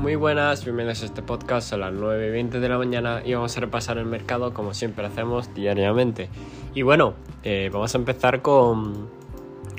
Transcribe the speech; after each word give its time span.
Muy 0.00 0.16
buenas, 0.16 0.64
bienvenidos 0.64 1.02
a 1.02 1.04
este 1.04 1.20
podcast, 1.20 1.74
a 1.74 1.76
las 1.76 1.92
9 1.92 2.28
y 2.28 2.30
20 2.30 2.58
de 2.58 2.68
la 2.70 2.78
mañana 2.78 3.20
y 3.22 3.34
vamos 3.34 3.54
a 3.54 3.60
repasar 3.60 3.98
el 3.98 4.06
mercado 4.06 4.54
como 4.54 4.72
siempre 4.72 5.04
hacemos 5.04 5.52
diariamente. 5.54 6.30
Y 6.74 6.80
bueno, 6.80 7.12
eh, 7.42 7.68
vamos 7.70 7.94
a 7.94 7.98
empezar 7.98 8.40
con, 8.40 9.10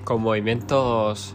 con 0.04 0.22
movimientos 0.22 1.34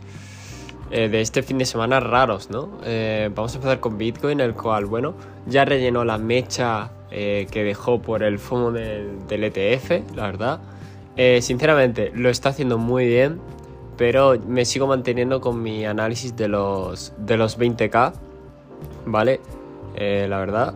eh, 0.93 1.09
de 1.09 1.21
este 1.21 1.43
fin 1.43 1.59
de 1.59 1.65
semana 1.65 1.99
raros, 1.99 2.49
¿no? 2.49 2.79
Eh, 2.85 3.29
vamos 3.35 3.55
a 3.55 3.57
empezar 3.57 3.81
con 3.81 3.99
Bitcoin, 3.99 4.39
el 4.39 4.55
cual, 4.55 4.85
bueno, 4.85 5.15
ya 5.47 5.65
rellenó 5.65 6.05
la 6.05 6.19
mecha 6.19 6.93
que 7.11 7.65
dejó 7.65 8.01
por 8.01 8.23
el 8.23 8.39
FOMO 8.39 8.71
del, 8.71 9.27
del 9.27 9.45
ETF, 9.45 10.15
la 10.15 10.27
verdad. 10.27 10.61
sinceramente, 11.41 12.13
lo 12.15 12.29
está 12.29 12.51
haciendo 12.51 12.79
muy 12.79 13.07
bien 13.07 13.41
pero 13.97 14.39
me 14.47 14.67
sigo 14.67 14.87
manteniendo 14.87 15.41
con 15.41 15.63
mi 15.63 15.87
análisis 15.87 16.37
de 16.37 16.49
los, 16.49 17.15
de 17.17 17.39
los 17.39 17.59
20k, 17.59 18.13
¿vale? 19.05 19.41
Eh, 19.95 20.27
la 20.29 20.39
verdad. 20.39 20.75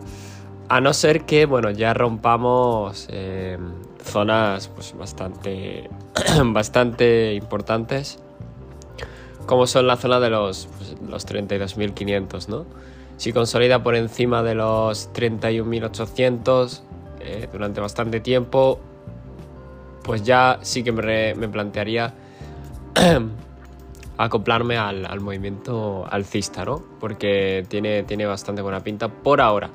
A 0.69 0.81
no 0.81 0.95
ser 0.95 1.27
que, 1.27 1.47
bueno, 1.47 1.71
ya 1.71 1.95
rompamos 1.95 3.09
eh, 3.11 3.59
zonas 4.05 4.69
pues, 4.69 4.97
bastante, 4.97 5.91
bastante 6.45 7.35
importantes, 7.35 8.19
como 9.47 9.67
son 9.67 9.87
la 9.87 9.97
zona 9.97 10.21
de 10.21 10.31
los, 10.31 10.69
pues, 10.79 10.97
los 11.09 11.27
32.500, 11.27 12.49
¿no? 12.49 12.67
Si 13.17 13.33
consolida 13.33 13.83
por 13.83 13.97
encima 13.97 14.43
de 14.43 14.55
los 14.55 15.13
31.800 15.13 16.81
eh, 17.21 17.49
durante 17.53 17.81
bastante 17.81 18.21
tiempo, 18.21 18.81
pues 20.03 20.23
ya 20.23 20.59
sí 20.63 20.83
que 20.83 20.93
me, 20.93 21.35
me 21.35 21.49
plantearía 21.49 22.15
acoplarme 24.21 24.77
al, 24.77 25.21
movimiento 25.21 26.07
alcista, 26.09 26.65
¿no? 26.65 26.83
Porque 27.01 27.65
tiene, 27.69 28.03
tiene 28.03 28.27
bastante 28.27 28.61
buena 28.61 28.81
pinta 28.81 29.09
por 29.09 29.41
ahora. 29.41 29.71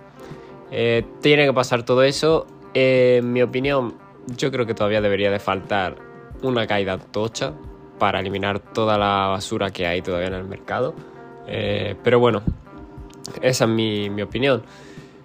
Eh, 0.71 1.03
tiene 1.21 1.45
que 1.45 1.53
pasar 1.53 1.83
todo 1.83 2.03
eso. 2.03 2.45
en 2.73 3.33
mi 3.33 3.41
opinión, 3.41 3.95
yo 4.37 4.51
creo 4.51 4.65
que 4.65 4.75
todavía 4.75 5.01
debería 5.01 5.31
de 5.31 5.39
faltar 5.39 5.95
una 6.43 6.67
caída 6.67 6.97
tocha 6.97 7.53
para 7.97 8.19
eliminar 8.19 8.59
toda 8.59 8.97
la 8.97 9.27
basura 9.27 9.71
que 9.71 9.87
hay 9.87 10.01
todavía 10.03 10.27
en 10.27 10.35
el 10.35 10.43
mercado. 10.43 10.93
Eh, 11.47 11.95
pero 12.03 12.19
bueno, 12.19 12.43
esa 13.41 13.63
es 13.65 13.69
mi, 13.69 14.11
mi 14.11 14.21
opinión. 14.21 14.63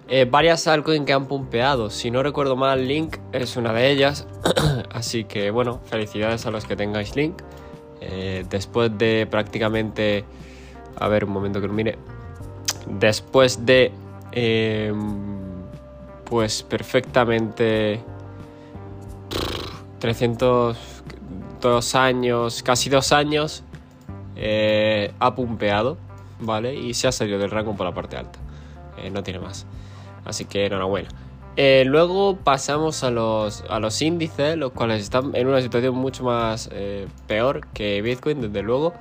Eh, 0.07 0.25
varias 0.29 0.67
altcoins 0.67 1.05
que 1.05 1.13
han 1.13 1.27
pumpeado. 1.27 1.91
Si 1.91 2.09
no 2.09 2.23
recuerdo 2.23 2.55
mal, 2.55 2.87
Link 2.87 3.17
es 3.33 3.55
una 3.55 3.71
de 3.71 3.91
ellas. 3.91 4.27
Así 4.91 5.25
que 5.25 5.51
bueno, 5.51 5.79
felicidades 5.85 6.47
a 6.47 6.51
los 6.51 6.65
que 6.65 6.75
tengáis 6.75 7.15
Link. 7.15 7.35
Eh, 8.01 8.45
después 8.49 8.97
de 8.97 9.27
prácticamente... 9.29 10.25
A 10.97 11.07
ver, 11.07 11.23
un 11.23 11.31
momento 11.31 11.61
que 11.61 11.67
lo 11.67 11.73
mire. 11.73 11.97
Después 12.87 13.65
de... 13.65 13.91
Em, 14.31 14.95
pues 16.25 16.63
perfectamente... 16.63 18.01
300... 19.99 20.77
Dos 21.61 21.93
años, 21.93 22.63
casi 22.63 22.89
dos 22.89 23.11
años, 23.11 23.63
eh, 24.35 25.13
ha 25.19 25.35
pumpeado, 25.35 25.95
¿vale? 26.39 26.73
Y 26.73 26.95
se 26.95 27.07
ha 27.07 27.11
salido 27.11 27.37
del 27.37 27.51
rango 27.51 27.75
por 27.75 27.85
la 27.85 27.93
parte 27.93 28.17
alta. 28.17 28.39
Eh, 28.97 29.11
no 29.11 29.21
tiene 29.21 29.39
más. 29.39 29.67
Así 30.25 30.45
que 30.45 30.65
enhorabuena. 30.65 31.09
Eh, 31.57 31.83
luego 31.85 32.37
pasamos 32.37 33.03
a 33.03 33.11
los, 33.11 33.63
a 33.69 33.79
los 33.79 34.01
índices, 34.01 34.57
los 34.57 34.71
cuales 34.71 35.01
están 35.01 35.35
en 35.35 35.47
una 35.47 35.61
situación 35.61 35.95
mucho 35.95 36.23
más 36.23 36.69
eh, 36.71 37.07
peor 37.27 37.67
que 37.73 38.01
Bitcoin, 38.01 38.41
desde 38.41 38.61
luego. 38.61 38.93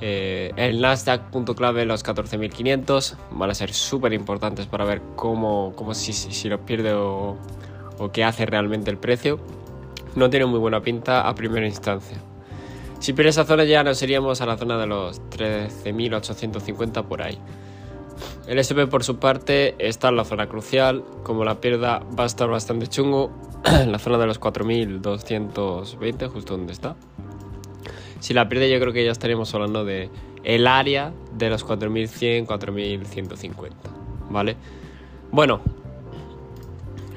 Eh, 0.00 0.52
el 0.56 0.80
Nasdaq 0.80 1.30
punto 1.30 1.54
clave 1.54 1.84
los 1.84 2.04
14.500 2.04 3.16
van 3.30 3.50
a 3.50 3.54
ser 3.54 3.72
súper 3.72 4.12
importantes 4.12 4.66
para 4.66 4.84
ver 4.84 5.00
cómo, 5.14 5.72
cómo 5.76 5.94
si, 5.94 6.12
si, 6.12 6.48
los 6.48 6.60
pierde 6.60 6.92
o, 6.94 7.36
o 7.98 8.10
qué 8.10 8.24
hace 8.24 8.44
realmente 8.44 8.90
el 8.90 8.98
precio. 8.98 9.38
No 10.16 10.30
tiene 10.30 10.46
muy 10.46 10.58
buena 10.58 10.80
pinta 10.80 11.28
a 11.28 11.34
primera 11.34 11.66
instancia. 11.66 12.18
Si 12.98 13.12
pierde 13.12 13.30
esa 13.30 13.44
zona 13.44 13.64
ya 13.64 13.84
nos 13.84 14.02
iríamos 14.02 14.40
a 14.40 14.46
la 14.46 14.56
zona 14.56 14.78
de 14.78 14.86
los 14.86 15.20
13.850 15.30 17.04
por 17.04 17.22
ahí. 17.22 17.38
El 18.46 18.58
SP 18.60 18.84
por 18.86 19.04
su 19.04 19.16
parte 19.16 19.74
está 19.78 20.10
en 20.10 20.16
la 20.16 20.24
zona 20.24 20.48
crucial, 20.48 21.02
como 21.22 21.44
la 21.44 21.62
pierda 21.62 22.02
va 22.18 22.24
a 22.24 22.26
estar 22.26 22.50
bastante 22.50 22.88
chungo, 22.88 23.30
la 23.86 23.98
zona 23.98 24.18
de 24.18 24.26
los 24.26 24.38
4220, 24.38 26.28
justo 26.28 26.56
donde 26.56 26.74
está. 26.74 26.94
Si 28.20 28.34
la 28.34 28.48
pierde 28.48 28.70
yo 28.70 28.78
creo 28.80 28.92
que 28.92 29.04
ya 29.04 29.12
estaríamos 29.12 29.54
hablando 29.54 29.84
de 29.84 30.10
el 30.44 30.66
área 30.66 31.14
de 31.32 31.48
los 31.48 31.64
4100, 31.64 32.44
4150, 32.44 33.76
¿vale? 34.28 34.56
Bueno, 35.30 35.62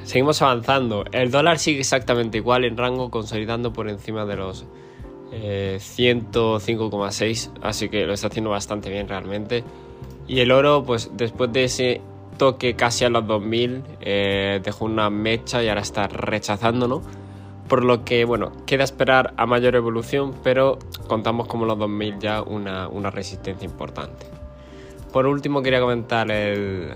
seguimos 0.03 0.41
avanzando. 0.41 1.03
El 1.11 1.29
dólar 1.29 1.59
sigue 1.59 1.81
exactamente 1.81 2.37
igual 2.37 2.63
en 2.63 2.77
rango, 2.77 3.11
consolidando 3.11 3.73
por 3.73 3.89
encima 3.89 4.23
de 4.25 4.37
los 4.37 4.65
105,6, 5.31 7.47
eh, 7.47 7.51
así 7.63 7.89
que 7.89 8.05
lo 8.05 8.13
está 8.13 8.27
haciendo 8.27 8.49
bastante 8.49 8.89
bien 8.89 9.09
realmente. 9.09 9.65
Y 10.27 10.41
el 10.41 10.51
oro, 10.51 10.83
pues 10.83 11.11
después 11.13 11.51
de 11.53 11.63
ese 11.63 12.01
toque 12.37 12.75
casi 12.75 13.05
a 13.05 13.09
los 13.09 13.25
2000, 13.25 13.83
eh, 14.01 14.61
dejó 14.63 14.85
una 14.85 15.09
mecha 15.09 15.63
y 15.63 15.69
ahora 15.69 15.81
está 15.81 16.07
rechazando, 16.07 16.87
¿no? 16.87 17.01
Por 17.67 17.83
lo 17.83 18.05
que, 18.05 18.25
bueno, 18.25 18.51
queda 18.65 18.83
esperar 18.83 19.33
a 19.37 19.45
mayor 19.45 19.75
evolución, 19.75 20.33
pero 20.43 20.79
contamos 21.07 21.47
como 21.47 21.65
los 21.65 21.77
2000 21.77 22.19
ya 22.19 22.41
una, 22.41 23.09
resistencia 23.09 23.65
importante. 23.65 24.25
Por 25.11 25.25
último, 25.25 25.61
quería 25.61 25.79
comentar 25.79 26.29
el, 26.31 26.95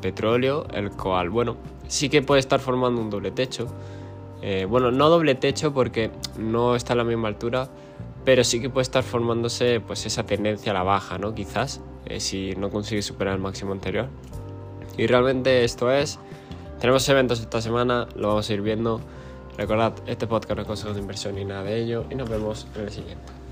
petróleo, 0.00 0.66
el 0.72 0.90
cual, 0.90 1.30
bueno, 1.30 1.56
sí 1.88 2.08
que 2.08 2.22
puede 2.22 2.40
estar 2.40 2.60
formando 2.60 3.00
un 3.00 3.10
doble 3.10 3.30
techo. 3.30 3.68
Eh, 4.42 4.66
bueno, 4.68 4.90
no 4.90 5.08
doble 5.08 5.34
techo 5.34 5.72
porque 5.72 6.10
no 6.38 6.76
está 6.76 6.92
a 6.92 6.96
la 6.96 7.04
misma 7.04 7.28
altura, 7.28 7.68
pero 8.24 8.44
sí 8.44 8.60
que 8.60 8.68
puede 8.68 8.82
estar 8.82 9.02
formándose 9.02 9.80
pues 9.80 10.04
esa 10.04 10.24
tendencia 10.26 10.72
a 10.72 10.74
la 10.74 10.82
baja, 10.82 11.16
¿no? 11.18 11.34
Quizás, 11.34 11.80
eh, 12.06 12.20
si 12.20 12.54
no 12.56 12.70
consigue 12.70 13.02
superar 13.02 13.34
el 13.34 13.40
máximo 13.40 13.72
anterior. 13.72 14.08
Y 14.96 15.06
realmente 15.06 15.64
esto 15.64 15.90
es, 15.90 16.18
tenemos 16.80 17.08
eventos 17.08 17.40
esta 17.40 17.60
semana, 17.60 18.08
lo 18.16 18.28
vamos 18.28 18.48
a 18.48 18.54
ir 18.54 18.62
viendo. 18.62 19.00
Recordad, 19.58 19.94
este 20.06 20.26
podcast 20.26 20.54
no 20.56 20.62
es 20.62 20.68
consejo 20.68 20.94
de 20.94 21.00
inversión 21.00 21.34
ni 21.34 21.44
nada 21.44 21.62
de 21.62 21.82
ello 21.82 22.04
y 22.10 22.14
nos 22.14 22.28
vemos 22.28 22.66
en 22.76 22.82
el 22.82 22.90
siguiente. 22.90 23.45